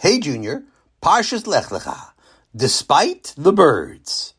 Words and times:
Hey, 0.00 0.20
Junior, 0.20 0.62
Parshas 1.02 1.48
Lech 1.48 1.70
Lecha, 1.70 2.12
despite 2.54 3.34
the 3.36 3.52
birds. 3.52 4.32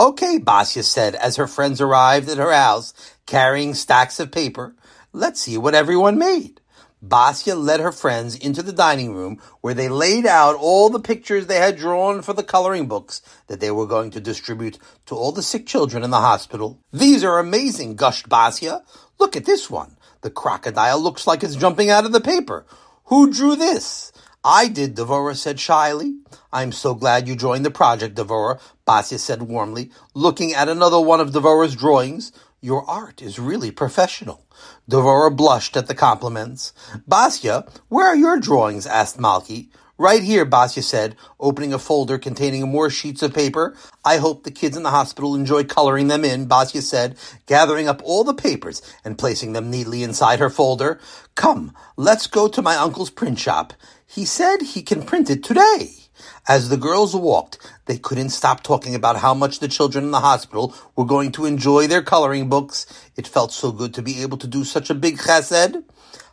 Okay, 0.00 0.38
Basya 0.38 0.82
said 0.82 1.14
as 1.14 1.36
her 1.36 1.46
friends 1.46 1.82
arrived 1.82 2.30
at 2.30 2.38
her 2.38 2.50
house 2.50 2.94
carrying 3.26 3.74
stacks 3.74 4.18
of 4.18 4.32
paper. 4.32 4.74
Let's 5.12 5.42
see 5.42 5.58
what 5.58 5.74
everyone 5.74 6.16
made. 6.16 6.62
Basya 7.06 7.62
led 7.62 7.80
her 7.80 7.92
friends 7.92 8.36
into 8.36 8.62
the 8.62 8.72
dining 8.72 9.12
room 9.12 9.38
where 9.60 9.74
they 9.74 9.90
laid 9.90 10.24
out 10.24 10.56
all 10.56 10.88
the 10.88 10.98
pictures 10.98 11.46
they 11.46 11.58
had 11.58 11.76
drawn 11.76 12.22
for 12.22 12.32
the 12.32 12.42
coloring 12.42 12.86
books 12.86 13.20
that 13.48 13.60
they 13.60 13.70
were 13.70 13.86
going 13.86 14.10
to 14.12 14.18
distribute 14.18 14.78
to 15.04 15.14
all 15.14 15.30
the 15.30 15.42
sick 15.42 15.66
children 15.66 16.04
in 16.04 16.10
the 16.10 16.20
hospital. 16.20 16.78
These 16.90 17.22
are 17.22 17.38
amazing, 17.38 17.96
gushed 17.96 18.30
Basya. 18.30 18.80
Look 19.18 19.36
at 19.36 19.44
this 19.44 19.68
one. 19.68 19.98
The 20.22 20.30
crocodile 20.30 20.98
looks 20.98 21.26
like 21.26 21.42
it's 21.42 21.54
jumping 21.54 21.90
out 21.90 22.06
of 22.06 22.12
the 22.12 22.20
paper. 22.22 22.64
Who 23.06 23.30
drew 23.30 23.56
this? 23.56 24.10
I 24.44 24.66
did, 24.66 24.96
Devora 24.96 25.36
said 25.36 25.60
shyly. 25.60 26.16
I'm 26.52 26.72
so 26.72 26.94
glad 26.94 27.28
you 27.28 27.36
joined 27.36 27.64
the 27.64 27.70
project, 27.70 28.16
Devora, 28.16 28.60
Basya 28.86 29.18
said 29.20 29.42
warmly, 29.42 29.92
looking 30.14 30.52
at 30.52 30.68
another 30.68 31.00
one 31.00 31.20
of 31.20 31.30
Devora's 31.30 31.76
drawings. 31.76 32.32
Your 32.60 32.88
art 32.90 33.22
is 33.22 33.38
really 33.38 33.70
professional. 33.70 34.44
Devora 34.90 35.36
blushed 35.36 35.76
at 35.76 35.86
the 35.86 35.94
compliments. 35.94 36.72
Basya, 37.08 37.68
where 37.88 38.08
are 38.08 38.16
your 38.16 38.40
drawings? 38.40 38.86
asked 38.86 39.18
Malky. 39.18 39.68
Right 40.02 40.24
here, 40.24 40.44
Basya 40.44 40.82
said, 40.82 41.14
opening 41.38 41.72
a 41.72 41.78
folder 41.78 42.18
containing 42.18 42.68
more 42.68 42.90
sheets 42.90 43.22
of 43.22 43.32
paper. 43.32 43.76
I 44.04 44.16
hope 44.16 44.42
the 44.42 44.50
kids 44.50 44.76
in 44.76 44.82
the 44.82 44.90
hospital 44.90 45.36
enjoy 45.36 45.62
coloring 45.62 46.08
them 46.08 46.24
in, 46.24 46.48
Basya 46.48 46.82
said, 46.82 47.16
gathering 47.46 47.86
up 47.88 48.02
all 48.04 48.24
the 48.24 48.34
papers 48.34 48.82
and 49.04 49.16
placing 49.16 49.52
them 49.52 49.70
neatly 49.70 50.02
inside 50.02 50.40
her 50.40 50.50
folder. 50.50 50.98
Come, 51.36 51.72
let's 51.96 52.26
go 52.26 52.48
to 52.48 52.60
my 52.62 52.74
uncle's 52.74 53.10
print 53.10 53.38
shop. 53.38 53.74
He 54.04 54.24
said 54.24 54.62
he 54.62 54.82
can 54.82 55.04
print 55.04 55.30
it 55.30 55.44
today. 55.44 56.01
As 56.48 56.68
the 56.68 56.76
girls 56.76 57.14
walked, 57.14 57.58
they 57.86 57.98
couldn't 57.98 58.30
stop 58.30 58.62
talking 58.62 58.94
about 58.94 59.16
how 59.18 59.34
much 59.34 59.58
the 59.58 59.68
children 59.68 60.04
in 60.04 60.10
the 60.10 60.20
hospital 60.20 60.74
were 60.96 61.04
going 61.04 61.32
to 61.32 61.46
enjoy 61.46 61.86
their 61.86 62.02
coloring 62.02 62.48
books. 62.48 62.86
It 63.16 63.26
felt 63.26 63.52
so 63.52 63.72
good 63.72 63.94
to 63.94 64.02
be 64.02 64.22
able 64.22 64.38
to 64.38 64.46
do 64.46 64.64
such 64.64 64.90
a 64.90 64.94
big 64.94 65.18
chesed. 65.18 65.84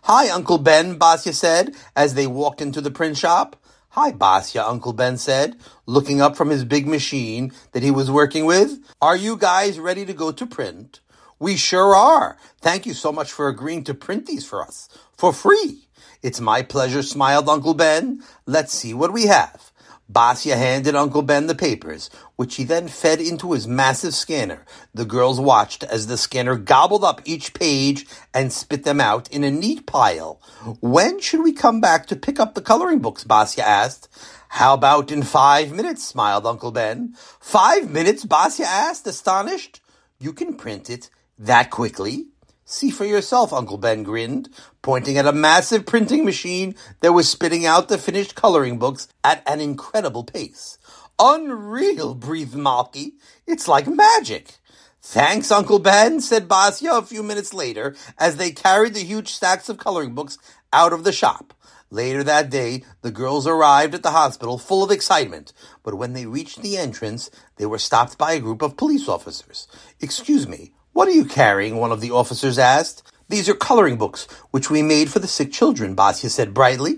Hi, 0.03 0.29
Uncle 0.29 0.57
Ben, 0.57 0.97
Basya 0.97 1.33
said, 1.33 1.75
as 1.95 2.13
they 2.13 2.27
walked 2.27 2.61
into 2.61 2.81
the 2.81 2.91
print 2.91 3.17
shop. 3.17 3.55
Hi, 3.89 4.11
Basya, 4.11 4.67
Uncle 4.67 4.93
Ben 4.93 5.17
said, 5.17 5.57
looking 5.85 6.21
up 6.21 6.37
from 6.37 6.49
his 6.49 6.63
big 6.63 6.87
machine 6.87 7.51
that 7.71 7.83
he 7.83 7.91
was 7.91 8.11
working 8.11 8.45
with. 8.45 8.79
Are 9.01 9.15
you 9.15 9.35
guys 9.35 9.79
ready 9.79 10.05
to 10.05 10.13
go 10.13 10.31
to 10.31 10.45
print? 10.45 10.99
We 11.39 11.55
sure 11.55 11.95
are. 11.95 12.37
Thank 12.59 12.85
you 12.85 12.93
so 12.93 13.13
much 13.13 13.31
for 13.31 13.47
agreeing 13.47 13.85
to 13.85 13.93
print 13.93 14.25
these 14.25 14.45
for 14.45 14.61
us. 14.61 14.89
For 15.17 15.31
free. 15.31 15.87
It's 16.21 16.41
my 16.41 16.63
pleasure, 16.63 17.01
smiled 17.01 17.47
Uncle 17.47 17.73
Ben. 17.73 18.21
Let's 18.45 18.73
see 18.73 18.93
what 18.93 19.13
we 19.13 19.27
have. 19.27 19.71
Basya 20.11 20.57
handed 20.57 20.95
Uncle 20.95 21.21
Ben 21.21 21.47
the 21.47 21.55
papers, 21.55 22.09
which 22.35 22.55
he 22.55 22.65
then 22.65 22.89
fed 22.89 23.21
into 23.21 23.53
his 23.53 23.67
massive 23.67 24.13
scanner. 24.13 24.65
The 24.93 25.05
girls 25.05 25.39
watched 25.39 25.83
as 25.83 26.07
the 26.07 26.17
scanner 26.17 26.57
gobbled 26.57 27.05
up 27.05 27.21
each 27.23 27.53
page 27.53 28.05
and 28.33 28.51
spit 28.51 28.83
them 28.83 28.99
out 28.99 29.31
in 29.31 29.45
a 29.45 29.51
neat 29.51 29.85
pile. 29.85 30.41
When 30.81 31.21
should 31.21 31.41
we 31.41 31.53
come 31.53 31.79
back 31.79 32.05
to 32.07 32.17
pick 32.17 32.37
up 32.37 32.53
the 32.53 32.61
coloring 32.61 32.99
books? 32.99 33.23
Basya 33.23 33.63
asked. 33.63 34.09
How 34.49 34.73
about 34.73 35.09
in 35.11 35.23
five 35.23 35.71
minutes? 35.71 36.05
smiled 36.05 36.45
Uncle 36.45 36.71
Ben. 36.71 37.13
Five 37.39 37.89
minutes? 37.89 38.25
Basya 38.25 38.65
asked, 38.65 39.07
astonished. 39.07 39.79
You 40.19 40.33
can 40.33 40.55
print 40.55 40.89
it 40.89 41.09
that 41.39 41.71
quickly? 41.71 42.27
See 42.65 42.91
for 42.91 43.05
yourself, 43.05 43.51
Uncle 43.51 43.77
Ben 43.77 44.03
grinned, 44.03 44.49
pointing 44.83 45.17
at 45.17 45.25
a 45.25 45.31
massive 45.31 45.87
printing 45.87 46.23
machine 46.23 46.75
that 46.99 47.13
was 47.13 47.27
spitting 47.27 47.65
out 47.65 47.87
the 47.87 47.97
finished 47.97 48.35
coloring 48.35 48.77
books 48.77 49.07
at 49.23 49.41
an 49.47 49.59
incredible 49.59 50.23
pace. 50.23 50.77
Unreal, 51.17 52.13
breathed 52.13 52.53
Malky. 52.53 53.13
It's 53.47 53.67
like 53.67 53.87
magic. 53.87 54.57
Thanks, 55.01 55.49
Uncle 55.49 55.79
Ben, 55.79 56.21
said 56.21 56.47
Basya 56.47 56.99
a 56.99 57.01
few 57.01 57.23
minutes 57.23 57.53
later 57.53 57.95
as 58.17 58.35
they 58.35 58.51
carried 58.51 58.93
the 58.93 58.99
huge 58.99 59.29
stacks 59.29 59.69
of 59.69 59.79
coloring 59.79 60.13
books 60.13 60.37
out 60.71 60.93
of 60.93 61.03
the 61.03 61.11
shop. 61.11 61.53
Later 61.89 62.23
that 62.23 62.51
day, 62.51 62.83
the 63.01 63.09
girls 63.09 63.47
arrived 63.47 63.95
at 63.95 64.03
the 64.03 64.11
hospital 64.11 64.59
full 64.59 64.83
of 64.83 64.91
excitement, 64.91 65.53
but 65.81 65.95
when 65.95 66.13
they 66.13 66.27
reached 66.27 66.61
the 66.61 66.77
entrance, 66.77 67.31
they 67.55 67.65
were 67.65 67.79
stopped 67.79 68.17
by 68.17 68.33
a 68.33 68.39
group 68.39 68.61
of 68.61 68.77
police 68.77 69.09
officers. 69.09 69.67
Excuse 69.99 70.47
me, 70.47 70.73
what 70.93 71.07
are 71.07 71.11
you 71.11 71.25
carrying? 71.25 71.77
One 71.77 71.91
of 71.91 72.01
the 72.01 72.11
officers 72.11 72.59
asked. 72.59 73.03
These 73.29 73.47
are 73.47 73.53
coloring 73.53 73.97
books, 73.97 74.27
which 74.51 74.71
we 74.71 74.81
made 74.81 75.09
for 75.09 75.19
the 75.19 75.27
sick 75.27 75.51
children, 75.51 75.95
Basya 75.95 76.29
said 76.29 76.53
brightly. 76.53 76.97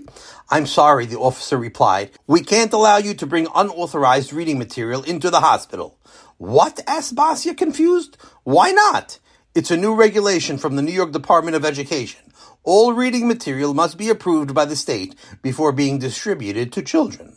I'm 0.50 0.66
sorry, 0.66 1.04
the 1.06 1.18
officer 1.18 1.58
replied. 1.58 2.10
We 2.26 2.42
can't 2.42 2.72
allow 2.72 2.96
you 2.96 3.12
to 3.14 3.26
bring 3.26 3.48
unauthorized 3.54 4.32
reading 4.32 4.58
material 4.58 5.02
into 5.02 5.30
the 5.30 5.40
hospital. 5.40 5.98
What? 6.38 6.80
asked 6.86 7.14
Basya, 7.14 7.56
confused. 7.56 8.16
Why 8.44 8.72
not? 8.72 9.18
It's 9.54 9.70
a 9.70 9.76
new 9.76 9.94
regulation 9.94 10.56
from 10.56 10.76
the 10.76 10.82
New 10.82 10.92
York 10.92 11.12
Department 11.12 11.54
of 11.56 11.64
Education. 11.64 12.20
All 12.64 12.94
reading 12.94 13.28
material 13.28 13.74
must 13.74 13.98
be 13.98 14.08
approved 14.08 14.54
by 14.54 14.64
the 14.64 14.76
state 14.76 15.14
before 15.42 15.72
being 15.72 15.98
distributed 15.98 16.72
to 16.72 16.82
children. 16.82 17.36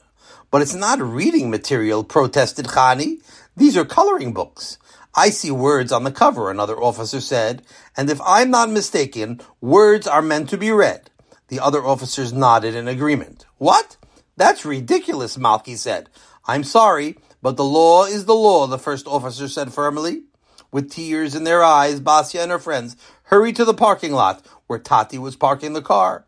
But 0.52 0.62
it's 0.62 0.74
not 0.74 1.02
reading 1.02 1.50
material, 1.50 2.04
protested 2.06 2.68
Khani. 2.68 3.18
These 3.58 3.76
are 3.76 3.86
coloring 3.86 4.34
books. 4.34 4.78
I 5.18 5.30
see 5.30 5.50
words 5.50 5.94
on 5.94 6.03
the 6.03 6.12
cover, 6.12 6.52
another 6.52 6.76
officer 6.81 7.22
said, 7.22 7.62
and 7.96 8.09
if 8.09 8.20
I'm 8.26 8.52
not 8.52 8.70
mistaken, 8.70 9.40
words 9.62 10.08
are 10.08 10.22
meant 10.22 10.50
to 10.50 10.58
be 10.58 10.72
read. 10.72 11.09
The 11.48 11.62
other 11.62 11.86
officers 11.86 12.34
nodded 12.34 12.76
in 12.76 12.88
agreement. 12.88 13.46
What? 13.58 13.96
That's 14.36 14.66
ridiculous, 14.66 15.38
Malky 15.38 15.78
said. 15.78 16.09
I'm 16.46 16.66
sorry, 16.66 17.18
but 17.42 17.56
the 17.56 17.64
law 17.64 18.06
is 18.06 18.26
the 18.26 18.36
law, 18.36 18.68
the 18.68 18.78
first 18.78 19.08
officer 19.08 19.48
said 19.48 19.74
firmly. 19.74 20.24
With 20.72 20.92
tears 20.92 21.36
in 21.36 21.46
their 21.46 21.64
eyes, 21.64 22.02
Basya 22.02 22.44
and 22.44 22.52
her 22.52 22.59
friends 22.59 22.97
hurried 23.24 23.56
to 23.56 23.66
the 23.66 23.74
parking 23.74 24.12
lot 24.12 24.46
where 24.68 24.80
Tati 24.80 25.18
was 25.18 25.38
parking 25.38 25.72
the 25.72 25.82
car. 25.82 26.26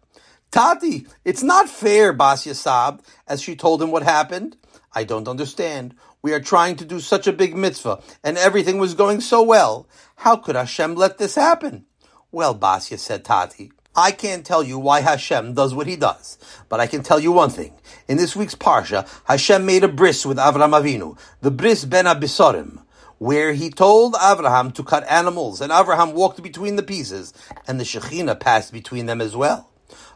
Tati, 0.52 1.06
it's 1.25 1.44
not 1.44 1.68
fair, 1.68 2.14
Basya 2.14 2.56
sobbed 2.56 3.06
as 3.28 3.42
she 3.42 3.56
told 3.56 3.81
him 3.81 3.92
what 3.92 4.04
happened. 4.04 4.56
I 4.94 5.04
don't 5.04 5.28
understand. 5.28 5.94
We 6.22 6.34
are 6.34 6.40
trying 6.40 6.76
to 6.78 6.86
do 6.86 7.00
such 7.00 7.28
a 7.28 7.34
big 7.34 7.56
mitzvah, 7.56 8.02
and 8.24 8.38
everything 8.38 8.80
was 8.80 8.96
going 8.96 9.22
so 9.22 9.44
well. 9.44 9.88
How 10.18 10.36
could 10.36 10.56
Hashem 10.56 10.96
let 10.96 11.18
this 11.18 11.36
happen? 11.36 11.86
Well, 12.32 12.58
Basya 12.58 12.98
said 12.98 13.24
Tati, 13.24 13.72
I 13.96 14.12
can't 14.12 14.46
tell 14.46 14.62
you 14.62 14.78
why 14.78 15.02
Hashem 15.02 15.54
does 15.54 15.74
what 15.74 15.88
he 15.88 15.96
does, 15.96 16.38
but 16.70 16.80
I 16.80 16.88
can 16.88 17.02
tell 17.02 17.20
you 17.20 17.32
one 17.32 17.50
thing. 17.50 17.74
In 18.08 18.18
this 18.18 18.36
week's 18.36 18.56
Parsha, 18.56 19.08
Hashem 19.26 19.66
made 19.66 19.84
a 19.84 19.88
bris 19.88 20.26
with 20.26 20.38
Avram 20.38 20.80
Avinu, 20.80 21.18
the 21.42 21.52
bris 21.52 21.86
bein 21.86 22.06
Habesorim, 22.06 22.84
where 23.18 23.54
he 23.54 23.70
told 23.70 24.14
Avraham 24.14 24.74
to 24.76 24.84
cut 24.84 25.10
animals, 25.10 25.62
and 25.62 25.72
Avraham 25.72 26.14
walked 26.14 26.44
between 26.44 26.76
the 26.76 26.84
pieces, 26.84 27.34
and 27.68 27.80
the 27.80 27.84
Shekhinah 27.84 28.40
passed 28.40 28.72
between 28.72 29.08
them 29.08 29.22
as 29.22 29.36
well. 29.36 29.70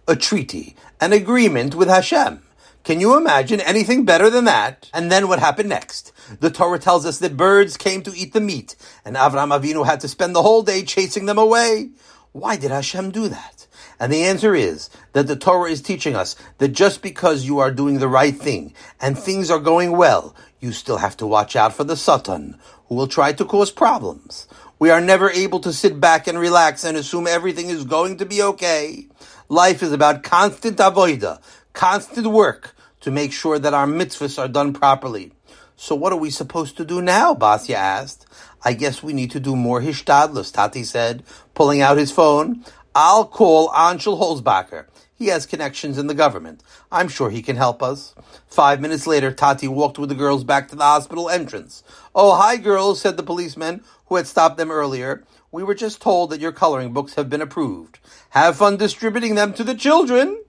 A 0.07 0.15
treaty, 0.15 0.75
an 0.99 1.13
agreement 1.13 1.73
with 1.73 1.87
Hashem. 1.87 2.41
Can 2.83 2.99
you 2.99 3.15
imagine 3.15 3.61
anything 3.61 4.05
better 4.05 4.29
than 4.29 4.45
that? 4.45 4.89
And 4.91 5.11
then 5.11 5.27
what 5.27 5.39
happened 5.39 5.69
next? 5.69 6.11
The 6.39 6.49
Torah 6.49 6.79
tells 6.79 7.05
us 7.05 7.19
that 7.19 7.37
birds 7.37 7.77
came 7.77 8.01
to 8.03 8.15
eat 8.15 8.33
the 8.33 8.41
meat, 8.41 8.75
and 9.05 9.15
Avram 9.15 9.55
Avinu 9.55 9.85
had 9.85 9.99
to 9.99 10.07
spend 10.07 10.35
the 10.35 10.41
whole 10.41 10.63
day 10.63 10.81
chasing 10.81 11.27
them 11.27 11.37
away. 11.37 11.91
Why 12.31 12.55
did 12.55 12.71
Hashem 12.71 13.11
do 13.11 13.27
that? 13.27 13.67
And 13.99 14.11
the 14.11 14.23
answer 14.23 14.55
is 14.55 14.89
that 15.13 15.27
the 15.27 15.35
Torah 15.35 15.69
is 15.69 15.79
teaching 15.83 16.15
us 16.15 16.35
that 16.57 16.69
just 16.69 17.03
because 17.03 17.45
you 17.45 17.59
are 17.59 17.69
doing 17.69 17.99
the 17.99 18.07
right 18.07 18.35
thing 18.35 18.73
and 18.99 19.15
things 19.15 19.51
are 19.51 19.59
going 19.59 19.91
well, 19.91 20.35
you 20.59 20.71
still 20.71 20.97
have 20.97 21.15
to 21.17 21.27
watch 21.27 21.55
out 21.55 21.73
for 21.73 21.83
the 21.83 21.95
Satan, 21.95 22.57
who 22.87 22.95
will 22.95 23.07
try 23.07 23.31
to 23.31 23.45
cause 23.45 23.69
problems. 23.69 24.47
We 24.79 24.89
are 24.89 25.01
never 25.01 25.29
able 25.29 25.59
to 25.59 25.71
sit 25.71 25.99
back 25.99 26.25
and 26.25 26.39
relax 26.39 26.83
and 26.83 26.97
assume 26.97 27.27
everything 27.27 27.69
is 27.69 27.83
going 27.83 28.17
to 28.17 28.25
be 28.25 28.41
okay. 28.41 29.05
Life 29.49 29.83
is 29.83 29.91
about 29.91 30.23
constant 30.23 30.77
avoida, 30.77 31.39
constant 31.73 32.27
work 32.27 32.75
to 33.01 33.11
make 33.11 33.31
sure 33.33 33.59
that 33.59 33.73
our 33.73 33.87
mitzvahs 33.87 34.37
are 34.37 34.47
done 34.47 34.73
properly. 34.73 35.33
So 35.75 35.95
what 35.95 36.13
are 36.13 36.19
we 36.19 36.29
supposed 36.29 36.77
to 36.77 36.85
do 36.85 37.01
now? 37.01 37.33
Basya 37.33 37.75
asked. 37.75 38.25
I 38.63 38.73
guess 38.73 39.01
we 39.01 39.13
need 39.13 39.31
to 39.31 39.39
do 39.39 39.55
more 39.55 39.81
hishtadlus, 39.81 40.53
Tati 40.53 40.83
said, 40.83 41.23
pulling 41.55 41.81
out 41.81 41.97
his 41.97 42.11
phone. 42.11 42.63
I'll 42.93 43.25
call 43.25 43.69
Anshel 43.69 44.19
Holzbacher. 44.19 44.85
He 45.15 45.27
has 45.27 45.45
connections 45.45 45.97
in 45.97 46.07
the 46.07 46.13
government. 46.13 46.61
I'm 46.91 47.07
sure 47.07 47.29
he 47.29 47.41
can 47.41 47.55
help 47.55 47.81
us. 47.81 48.13
Five 48.47 48.81
minutes 48.81 49.07
later, 49.07 49.31
Tati 49.31 49.67
walked 49.67 49.97
with 49.97 50.09
the 50.09 50.15
girls 50.15 50.43
back 50.43 50.67
to 50.67 50.75
the 50.75 50.83
hospital 50.83 51.29
entrance. 51.29 51.83
Oh, 52.13 52.35
hi, 52.35 52.57
girls, 52.57 53.01
said 53.01 53.17
the 53.17 53.23
policeman 53.23 53.83
who 54.07 54.15
had 54.15 54.27
stopped 54.27 54.57
them 54.57 54.71
earlier. 54.71 55.23
We 55.51 55.63
were 55.63 55.75
just 55.75 56.01
told 56.01 56.29
that 56.29 56.41
your 56.41 56.51
coloring 56.51 56.91
books 56.91 57.15
have 57.15 57.29
been 57.29 57.41
approved. 57.41 57.99
Have 58.31 58.57
fun 58.57 58.77
distributing 58.77 59.35
them 59.35 59.53
to 59.53 59.63
the 59.63 59.75
children. 59.75 60.43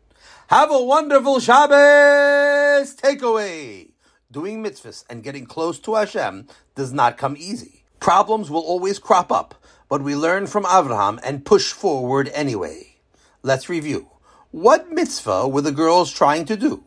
Have 0.53 0.71
a 0.71 0.85
wonderful 0.85 1.41
Shabbos 1.41 2.95
takeaway. 2.97 3.93
Doing 4.31 4.63
mitzvahs 4.63 5.03
and 5.09 5.23
getting 5.23 5.47
close 5.47 5.79
to 5.79 5.95
Hashem 5.95 6.47
does 6.75 6.93
not 6.93 7.17
come 7.17 7.39
easy. 7.39 7.85
Problems 8.01 8.51
will 8.51 8.61
always 8.61 8.99
crop 8.99 9.33
up, 9.33 9.55
but 9.89 10.03
we 10.03 10.15
learn 10.15 10.47
from 10.47 10.65
Avraham 10.65 11.19
and 11.25 11.47
push 11.47 11.73
forward 11.73 12.31
anyway. 12.35 12.97
Let's 13.43 13.71
review. 13.71 14.11
What 14.51 14.93
mitzvah 14.93 15.49
were 15.49 15.63
the 15.63 15.73
girls 15.73 16.13
trying 16.13 16.45
to 16.45 16.57
do? 16.59 16.85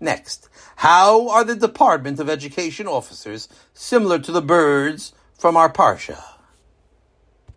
Next, 0.00 0.48
how 0.74 1.28
are 1.28 1.44
the 1.44 1.54
Department 1.54 2.18
of 2.18 2.28
Education 2.28 2.88
officers 2.88 3.48
similar 3.72 4.18
to 4.18 4.32
the 4.32 4.42
birds 4.42 5.12
from 5.38 5.56
our 5.56 5.72
Parsha? 5.72 6.20